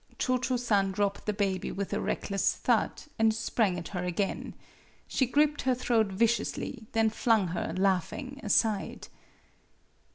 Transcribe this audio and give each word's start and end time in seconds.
Cho 0.17 0.39
Cho 0.39 0.57
San 0.57 0.91
dropped 0.91 1.27
the 1.27 1.31
baby 1.33 1.71
with 1.71 1.93
a 1.93 2.01
reckless 2.01 2.55
thud, 2.55 3.03
and 3.19 3.31
sprang 3.35 3.77
at 3.77 3.89
her 3.89 4.03
again. 4.03 4.55
She 5.07 5.27
gripped 5.27 5.61
her 5.61 5.75
throat 5.75 6.07
viciously, 6.07 6.87
then 6.93 7.11
flung 7.11 7.49
her. 7.49 7.71
laughing, 7.77 8.39
aside. 8.41 9.09